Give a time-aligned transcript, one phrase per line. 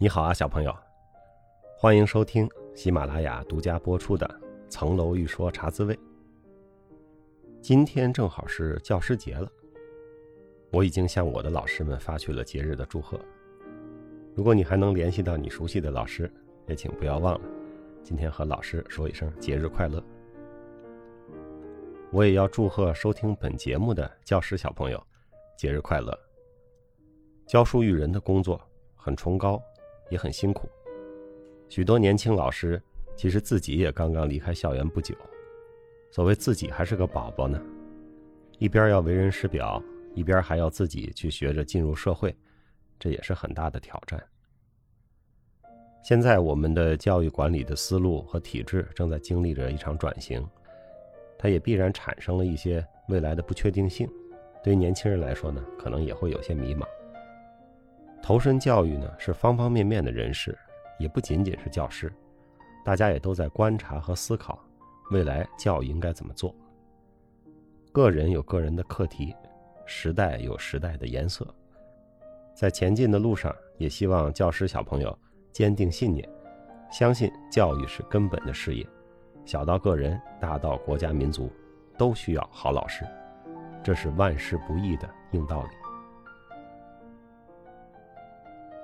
[0.00, 0.72] 你好啊，小朋友，
[1.76, 4.24] 欢迎收听喜马拉雅独家播出的
[4.70, 5.92] 《层楼欲说茶滋味》。
[7.60, 9.50] 今天正好是教师节了，
[10.70, 13.18] 我已经向我的老师们发去了节日的祝贺。
[14.36, 16.32] 如果你还能联系到你熟悉的老师，
[16.68, 17.50] 也请不要忘了
[18.04, 20.00] 今天和老师说一声节日快乐。
[22.12, 25.06] 我也要祝贺收听本节目的教师小朋友
[25.56, 26.16] 节日快乐。
[27.48, 29.60] 教书育人的工作很崇高。
[30.10, 30.68] 也很辛苦，
[31.68, 32.80] 许多年轻老师
[33.16, 35.14] 其实自己也刚刚离开校园不久。
[36.10, 37.60] 所谓自己还是个宝宝呢，
[38.58, 39.82] 一边要为人师表，
[40.14, 42.34] 一边还要自己去学着进入社会，
[42.98, 44.18] 这也是很大的挑战。
[46.02, 50.42] 现在我们的教育管理的思路和体制正在经历着一场转型，
[51.36, 54.08] 它也必然产生了一些未来的不确定性。
[54.64, 56.87] 对年轻人来说呢，可能也会有些迷茫。
[58.28, 60.54] 投身教育呢，是方方面面的人士，
[60.98, 62.12] 也不仅仅是教师，
[62.84, 64.62] 大家也都在观察和思考，
[65.10, 66.54] 未来教育应该怎么做。
[67.90, 69.34] 个人有个人的课题，
[69.86, 71.46] 时代有时代的颜色，
[72.54, 75.18] 在前进的路上，也希望教师小朋友
[75.50, 76.28] 坚定信念，
[76.92, 78.86] 相信教育是根本的事业，
[79.46, 81.50] 小到个人，大到国家民族，
[81.96, 83.06] 都需要好老师，
[83.82, 85.70] 这是万事不易的硬道理。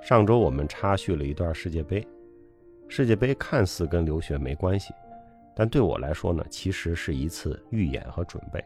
[0.05, 2.07] 上周我们插叙了一段世界杯，
[2.89, 4.93] 世界杯看似跟留学没关系，
[5.57, 8.63] 但对我来说呢，其实是一次预演和准备。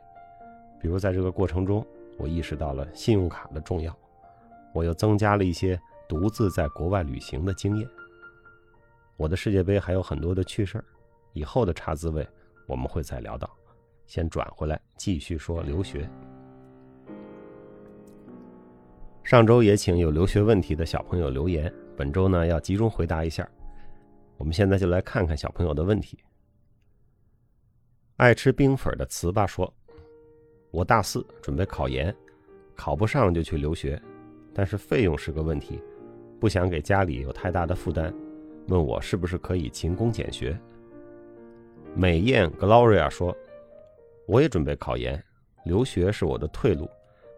[0.81, 3.97] 比如在这个过程中，我意识到了信用卡的重要，
[4.75, 7.89] 我又增加了一些独自在国外旅行的经验。
[9.16, 10.84] 我的世界杯还有很多的趣事儿，
[11.34, 12.27] 以后的茶滋味
[12.66, 13.48] 我们会再聊到。
[14.06, 16.10] 先转回来继续说留学。
[19.28, 23.47] 上周也请有留学问题的小朋友留言，本周呢要集中回答一下。
[24.39, 26.19] 我们现在就来看看小朋友的问题。
[28.16, 29.71] 爱吃冰粉的糍粑说
[30.72, 32.16] ：“我大四准备考研，
[32.75, 34.00] 考不上就去留学，
[34.55, 35.78] 但是费用是个问题，
[36.41, 38.10] 不想给家里有太大的负担，
[38.69, 40.59] 问我是不是可以勤工俭学。”
[41.95, 43.37] 美艳 Gloria 说
[44.25, 45.22] ：“我也准备考研，
[45.66, 46.89] 留学是我的退路。”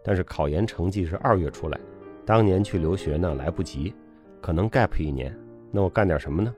[0.02, 1.78] 但是考研成绩是二月出来，
[2.24, 3.94] 当年去留学呢来不及，
[4.40, 5.36] 可能 gap 一年，
[5.70, 6.54] 那我干点什么呢？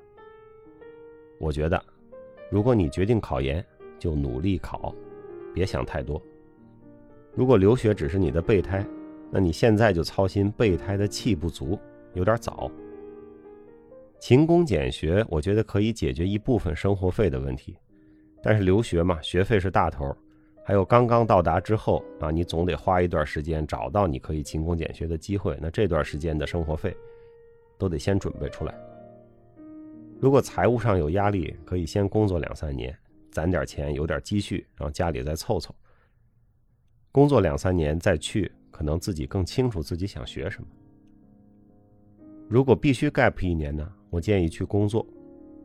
[1.38, 1.82] 我觉得，
[2.50, 3.64] 如果你决定考研，
[3.98, 4.94] 就努力考，
[5.52, 6.22] 别想太多。
[7.34, 8.86] 如果留学只是你的备胎，
[9.30, 11.78] 那你现在就操心备胎的气不足，
[12.14, 12.70] 有点早。
[14.20, 17.76] 勤工俭学，我觉得可以解决一部分生活费的问题，
[18.40, 20.16] 但是留学嘛，学费是大头。
[20.64, 25.58] 还有刚刚到达之后啊，你总得花一段时间找到你可以勤工俭学的机会。
[25.60, 26.96] 那这段时间的生活费，
[27.76, 28.74] 都得先准备出来。
[30.20, 32.96] 如果财务上有压力，可以先工作两三年，
[33.32, 35.74] 攒点钱，有点积蓄，然后家里再凑凑。
[37.10, 40.68] 工作两三年再去，可能自己更清楚自己想学什么。
[42.48, 45.04] 如果必须 gap 一年呢，我建议去工作，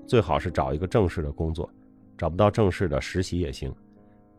[0.07, 1.69] 最好是找一个正式的工作，
[2.17, 3.71] 找不到正式的实习也行。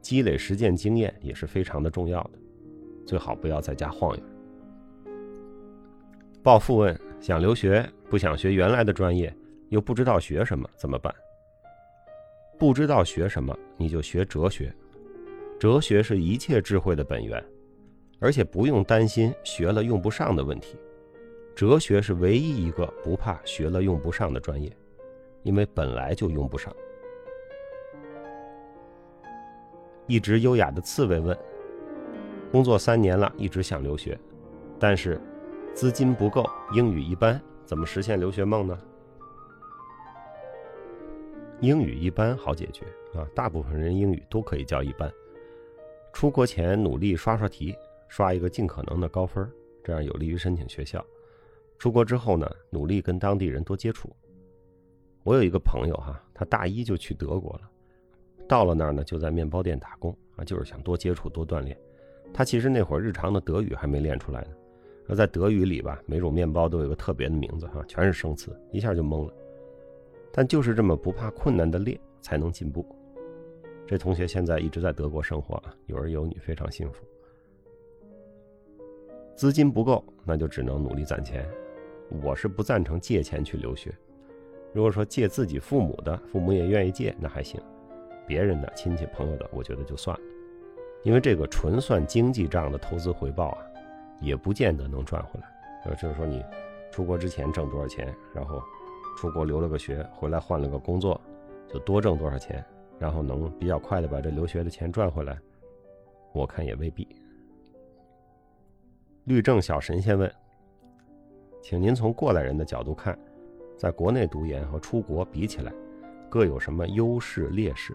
[0.01, 2.31] 积累实践经验也是非常的重要的，
[3.07, 4.23] 最好不要在家晃悠。
[6.43, 9.35] 暴富问：想留学，不想学原来的专业，
[9.69, 11.15] 又不知道学什么，怎么办？
[12.59, 14.73] 不知道学什么，你就学哲学。
[15.59, 17.45] 哲学是一切智慧的本源，
[18.21, 20.77] 而且不用担心学了用不上的问题。
[21.55, 24.75] 哲学是唯一一个不怕学了用不上的专业，
[25.43, 26.73] 因为本来就用不上。
[30.09, 31.39] 一直优雅的刺猬问
[32.51, 34.19] ：“工作三年了，一直想留学，
[34.79, 35.21] 但是
[35.75, 38.77] 资金不够，英语一般，怎么实现留学梦呢？”
[41.61, 45.13] 英语一般好解决啊，大部分人英语都可以叫一般。
[46.13, 47.77] 出国前努力刷刷题，
[48.09, 49.47] 刷一个尽可能的高分，
[49.85, 51.05] 这样有利于申请学校。
[51.79, 54.09] 出国之后呢，努力跟当地人多接触。
[55.23, 57.71] 我有一个朋友哈，他大一就去德国了。
[58.49, 61.77] 到了那儿呢，就在面包店打工啊，就是想多接触、多锻炼。
[62.33, 64.49] 他其实那会儿日常的德语还没练出来呢。
[65.07, 69.33] 而在德语里吧，每种面包都有个特别的名字哈，全是生词，一下就懵了。
[70.33, 72.85] 但就是这么不怕困难的练，才能进步。
[73.87, 77.05] 这同学现在一直在德国生活啊，有儿有女，非常幸福。
[79.35, 81.49] 资金不够，那就只能努力攒钱。
[82.23, 83.95] 我是不赞成借钱去留学。
[84.75, 87.59] 如果说借自己父母的，父母也愿意借，那还行。
[88.29, 90.23] 别人的亲戚朋友的，我觉得就算了，
[91.03, 93.59] 因为这个纯算经济账的投资回报啊，
[94.21, 95.49] 也不见得能赚回来。
[95.87, 96.45] 呃，就是说你
[96.93, 98.63] 出国之前挣多少钱，然后
[99.17, 101.19] 出国留了个学，回来换了个工作，
[101.73, 102.63] 就多挣多少钱，
[102.99, 105.39] 然后能比较快的把这留学的钱赚回来，
[106.35, 107.09] 我看也未必。
[109.25, 110.31] 律政小神仙问
[111.63, 113.19] ：“请您从过来人的角度看，
[113.77, 115.73] 在国内读研和出国比起来，
[116.29, 117.95] 各有什么优势劣势？”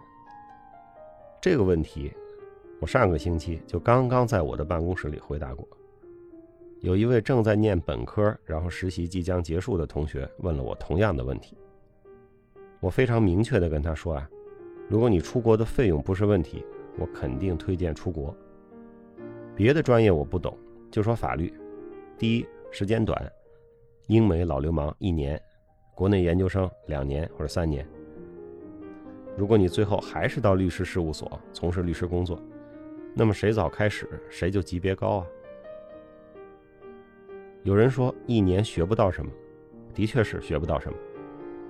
[1.43, 2.09] 这个问题，
[2.79, 5.67] 我上个星期就刚刚在我的办公室里回答过。
[6.79, 11.57] 有一位正在念本科，然后实习即将结束的同学问了我同样的问题。
[12.79, 14.29] 我非常明确的跟他说啊，
[14.87, 16.65] 如果你出国的费用不是问题，
[16.97, 18.33] 我肯定推荐出国。
[19.53, 20.57] 别的专业我不懂，
[20.89, 21.53] 就说法律。
[22.17, 23.21] 第一，时间短，
[24.07, 25.37] 英美老流氓一年，
[25.93, 27.85] 国内研究生两年或者三年。
[29.35, 32.39] 如果你最后还是到律师事务所从事律师工作，
[33.15, 35.27] 那么谁早开始谁就级别高啊。
[37.63, 39.31] 有人说一年学不到什么，
[39.93, 40.97] 的确是学不到什么，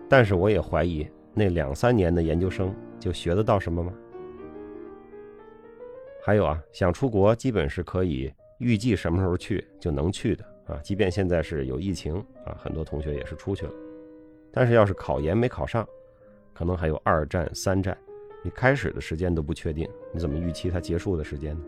[0.09, 3.93] 但是我也怀疑那两三年的研究生就学得到什么吗？
[6.25, 13.71] 还有啊，想出国基本是可以预计什么时候去就能去的啊，即便现在是有疫情啊，很多同学也是出去了。
[14.51, 15.87] 但是要是考研没考上，
[16.53, 17.97] 可能还有二战、三战，
[18.43, 21.63] 你开始的时间都不确定，你怎么预期它结束的时间呢？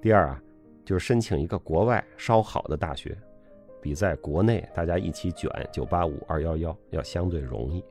[0.00, 0.42] 第二啊。
[0.84, 3.14] 就是申请一个国外稍好的大学，
[3.78, 7.84] 比在国内大家一起卷九八五二幺幺要相对容易。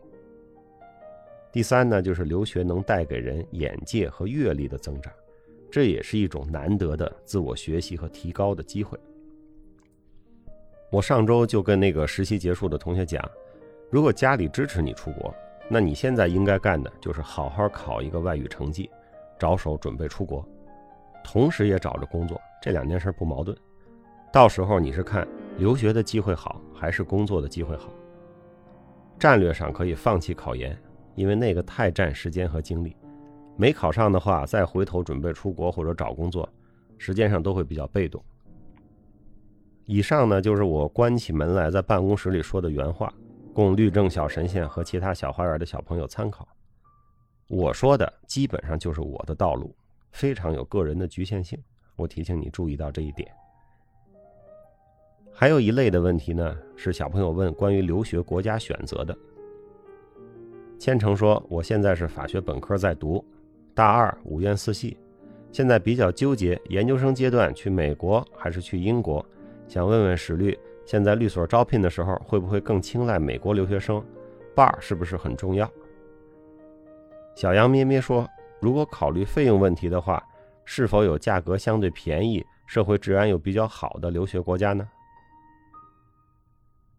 [1.51, 5.13] 第三呢，就是留学能带给人眼界和阅历的增长，
[5.69, 8.97] 这也是一种难得的自我学习和提高的机会。
[10.91, 13.23] 我上周就跟那个实习结束的同学讲，
[13.89, 15.33] 如果家里支持你出国，
[15.69, 18.89] 那你现在应该干的就是好好考一个外语成绩，
[19.39, 20.45] 着手准备出国。
[21.23, 23.57] 同时也找着工作，这两件事不矛盾。
[24.31, 25.25] 到时候你是看
[25.57, 27.89] 留学的机会好，还是工作的机会好？
[29.17, 30.77] 战略上可以放弃考研，
[31.15, 32.95] 因为那个太占时间和精力。
[33.55, 36.47] 没考上的话，再回头准备出国或者找工作，
[36.97, 38.21] 时间上都会比较被动。
[39.85, 43.11] 以上呢，就是我关起门来在办公室里说的原话，
[43.57, 46.47] 供律政小神仙和其他小花园的小朋友参考。
[47.47, 49.75] 我说的基本上就是我的道路。
[50.11, 51.57] 非常有个人的局限性，
[51.95, 53.27] 我提醒你注意到这一点。
[55.33, 59.17] 还有一类的问题呢，是小朋友问关于留学国家选择的。
[60.77, 63.25] 千成说：“我现在是法学本科在读，
[63.73, 64.95] 大二五院四系，
[65.51, 69.25] 现在比较纠结，研究生阶段去美国还是去英国？
[69.67, 70.55] 想问问史律，
[70.87, 74.01] 现在律所招聘的时候会不会更青睐美国留学生
[74.55, 75.69] ？bar 是不是很重要？”
[77.35, 78.27] 小羊咩咩说。
[78.59, 80.23] 如果考虑费用问题的话，
[80.65, 84.89] 是否有价格相对便宜、社会治安又比较好的留学国家呢？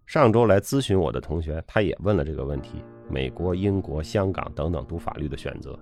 [0.06, 5.76] 上周来咨询我的同学，他也问了这个问题：美国、英国、香港等等读法律的选择。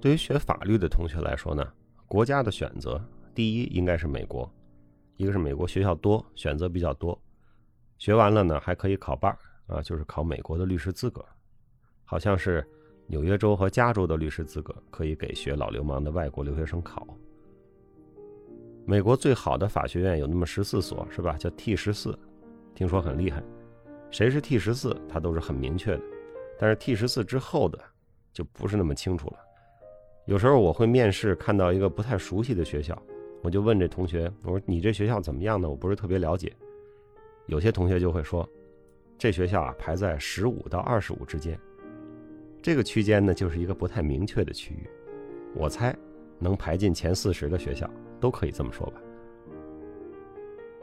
[0.00, 1.64] 对于学法律的同学来说呢，
[2.08, 3.00] 国家的选择
[3.34, 4.52] 第一应该是美国，
[5.16, 7.18] 一个是美国学校多，选择比较多，
[7.98, 9.36] 学完了呢还可以考办
[9.66, 11.24] 啊，就是考美国的律师资格，
[12.04, 12.66] 好像是。
[13.06, 17.06] 纽约州和加州的律师资格可以给学老流氓的外国留学生考。
[18.86, 21.36] 美国最好的法学院有那么十四所，是吧？
[21.36, 22.18] 叫 T 十四，
[22.74, 23.42] 听说很厉害。
[24.10, 26.00] 谁是 T 十四，它都是很明确的。
[26.58, 27.78] 但是 T 十四之后的，
[28.32, 29.38] 就不是那么清楚了。
[30.24, 33.00] 有时候我会面试，看到一个不太熟悉的学校，
[33.44, 35.68] 我就问这同学：“我说你这学校怎么样呢？
[35.68, 36.50] 我不是特别了解。”
[37.44, 38.48] 有些同学就会说
[39.18, 41.60] ：“这学校啊，排在十五到二十五之间。”
[42.62, 44.88] 这个区间呢，就是一个不太明确的区域。
[45.54, 45.94] 我猜，
[46.38, 49.02] 能排进前四十的学校都可以这么说吧。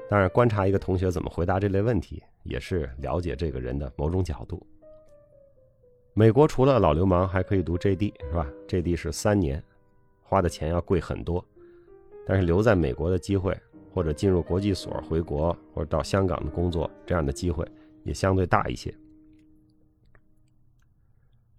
[0.08, 4.62] 当然，观察一个同学怎么回答这类问题，也是了解这个人的某种角度。
[6.13, 9.63] 美国除了老流氓，还可以读 JD，是吧？JD 是三年，
[10.22, 11.44] 花的钱要贵很多，
[12.25, 13.58] 但是留在美国的机会，
[13.94, 17.66] 或者进入国际所回国，或者到香港的工作，这样的机会
[18.04, 18.94] 也相对大一些。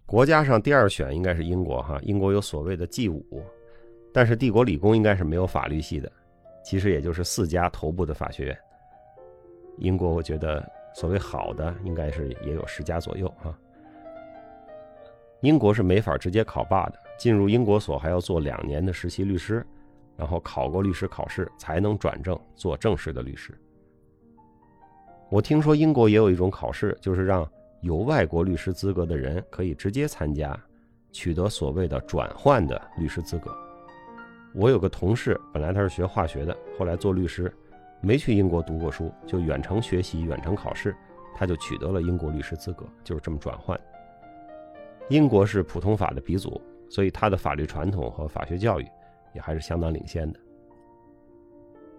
[0.05, 3.43] 国家上第二选应该是英国哈，英国有所谓的 G 五，
[4.11, 6.11] 但是帝国理工应该是没有法律系的，
[6.63, 8.57] 其实也就是四家头部的法学院。
[9.77, 13.57] 英国我觉得所谓好的应该是也有十家左右哈。
[15.41, 19.65] 英国是没法直接考霸的，进入英国所还要做两年的实习律师，
[20.15, 23.57] 然后考过律师考试才能转正做正式的律师。
[25.29, 27.47] 我听说英国也有一种考试，就是让。
[27.81, 30.57] 有外国律师资格的人可以直接参加，
[31.11, 33.53] 取得所谓的转换的律师资格。
[34.53, 37.53] 我有个同事，本来他是学化学的，后来做律师，
[37.99, 40.95] 没去英国读过书，就远程学习、远程考试，
[41.35, 43.77] 他就取得了英国律师资格，就是这么转换。
[45.09, 48.87] 英国是普通法的鼻祖，所以他的法律传统和法学教育
[49.33, 50.39] 也还是相当领先的。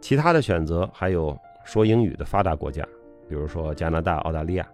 [0.01, 2.87] 其他的选择还有说英语的发达国家，
[3.29, 4.69] 比如说加拿大、澳大利亚。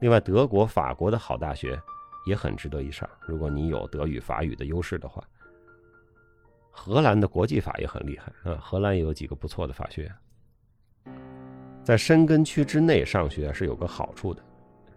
[0.00, 1.80] 另外，德国、法国的好大学
[2.26, 5.22] 也很值得一上，如果你有德语、法语的优势的话。
[6.70, 11.14] 荷兰的国际法也很厉害啊，荷兰也有几个不错的法学院。
[11.82, 14.42] 在申根区之内上学是有个好处的，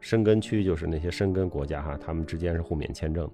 [0.01, 3.31] 申根区就是那些申根国家哈，他们之间是互免签证。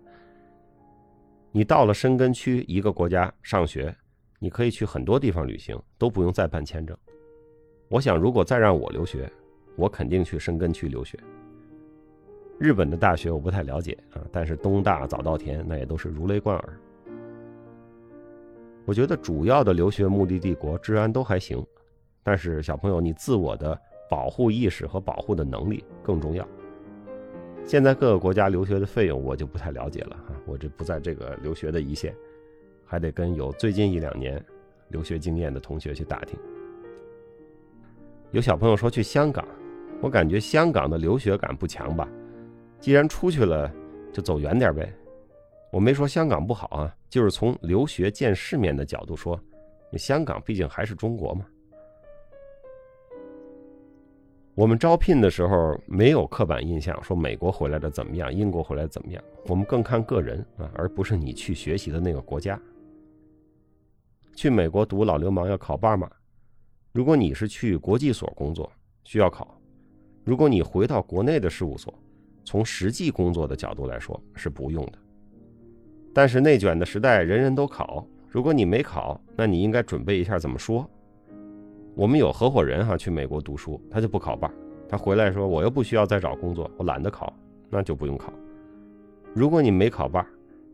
[1.55, 3.95] 你到了申根区一个国家上学，
[4.39, 6.97] 你可以去很多地方旅行，都不用再办签证。
[7.87, 9.31] 我想，如果再让我留学，
[9.77, 11.17] 我肯定去申根区留学。
[12.59, 16.77] 日本的大学我不太了解啊，但是东大、早稻田那也都是如雷贯耳。
[18.83, 21.65] 我觉得主要的留学目的地国治安都还行，
[22.21, 26.45] 但是小朋友你自我的保护意识和保护的能力更重要。
[27.65, 32.15] 现在各个国家留学的费用我就不太了解了哈，我这不在这个留学的一线，
[32.85, 34.43] 还得跟有最近一两年
[34.89, 36.39] 留学经验的同学去打听。
[38.31, 39.43] 有小朋友说去香港，
[39.99, 42.07] 我感觉香港的留学感不强吧？
[42.79, 43.71] 既然出去了，
[44.13, 44.93] 就走远点呗。
[45.71, 49.39] 我没说香港不好啊，就是从留学见世面的角度说，
[49.93, 51.45] 香港毕竟还是中国嘛。
[54.55, 62.57] 我们招聘的时候没有刻板印象，说美国回来的怎么样，英国回来怎么样，我们更看个人啊，而不是你去学习的那个国家。
[64.33, 66.09] 去美国读老流氓要考爸妈，
[66.93, 68.71] 如果你是去国际所工作，
[69.03, 69.45] 需要考；
[70.23, 71.93] 如果你回到国内的事务所，
[72.45, 74.93] 从实际工作的角度来说是不用的。
[76.13, 78.07] 但是内卷的时代，人人都考。
[78.29, 80.89] 如果你没考，那你应该准备一下怎么说。
[81.95, 84.51] 我们有合伙人哈，去美国读书，他就不考吧。
[84.89, 87.33] 他回来说，我又不需要再找工作，我懒得考，
[87.69, 88.33] 那就不用考。
[89.33, 90.27] 如果你没考吧，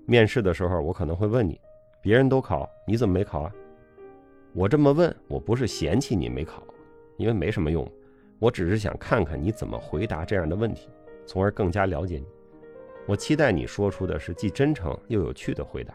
[0.08, 1.62] 面试的时候我可能会问你，
[2.02, 3.52] 别人都考，你怎么没考啊？
[4.54, 6.64] 我这么问，我不是嫌弃你没考，
[7.18, 7.88] 因为没什么用，
[8.40, 10.90] 我只是想看看你怎么回答这样的问题，
[11.28, 12.26] 从而更加了解你。
[13.06, 15.94] 我期待你说出的是既真诚又有趣的回答。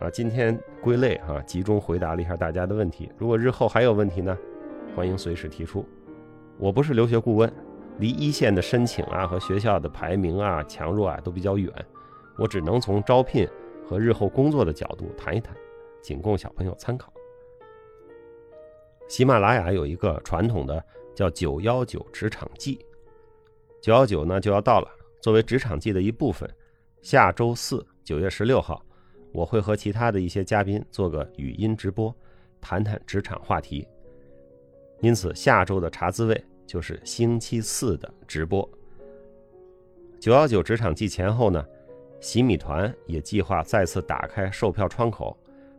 [0.00, 3.12] 啊，今天归类哈，集中回答了一下大家的问题。
[3.18, 4.36] 如果日后还有问题呢，
[4.96, 5.86] 欢迎随时提出。
[6.56, 7.52] 我不是留学顾问，
[7.98, 11.70] 离一线的申请啊和学校的排名啊强弱啊都比较远，
[12.38, 13.46] 我只能从招聘
[13.86, 15.54] 和日后工作的角度谈一谈，
[16.00, 17.12] 仅供小朋友参考。
[19.06, 20.82] 喜马拉雅有一个传统的
[21.14, 22.82] 叫“九幺九职场季”，
[23.82, 24.88] 九幺九呢就要到了。
[25.20, 26.48] 作为职场季的一部分，
[27.02, 28.82] 下周四九月十六号，
[29.32, 32.14] 我会和其他的一些嘉宾做个语音直播，
[32.60, 33.86] 谈谈职场话题。
[35.00, 38.68] 因此，下周的茶滋味就是星期四的直播。
[40.18, 41.64] 九幺九职场季前后呢，
[42.20, 45.36] 洗米团也计划再次打开售票窗口，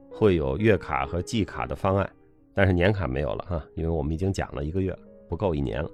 [0.10, 2.10] 会有月卡和季卡的方案，
[2.54, 4.98] 但是年卡没有了哈，因为我们已经讲了一个月，
[5.30, 5.90] 不够一年了。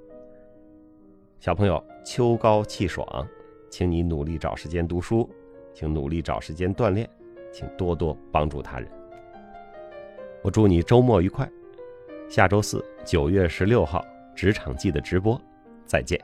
[1.39, 3.27] 小朋友，秋高气爽。
[3.69, 5.29] 请你努力找时间读书，
[5.73, 7.07] 请努力找时间锻炼，
[7.57, 8.87] 请多多帮助他人。
[10.43, 11.49] 我祝你周末愉快，
[12.29, 15.41] 下周四九月十六号职场季的直播，
[15.87, 16.23] 再见。